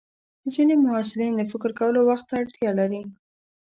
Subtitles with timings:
[0.53, 3.01] ځینې محصلین د فکر کولو وخت ته اړتیا لري.